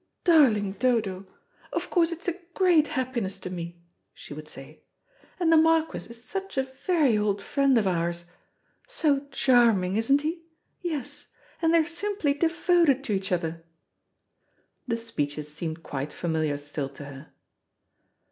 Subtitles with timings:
[0.23, 1.27] "Darling Dodo,
[1.71, 3.77] of course it's a great happiness to me,"
[4.15, 4.81] she would say,
[5.39, 8.25] "and the Marquis is such a very old friend of ours.
[8.87, 10.43] So charming, isn't he?
[10.81, 11.27] Yes.
[11.61, 13.63] And they are simply devoted to each other."
[14.87, 17.27] The speeches seemed quite familiar still to her.